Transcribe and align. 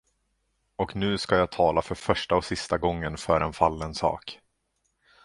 Och 0.75 0.95
nu 0.95 1.17
ska 1.17 1.35
jag 1.37 1.51
tala 1.51 1.81
för 1.81 1.95
första 1.95 2.35
och 2.35 2.45
sista 2.45 2.77
gången 2.77 3.17
för 3.17 3.41
en 3.41 3.53
fallen 3.53 3.95
sak. 3.95 4.39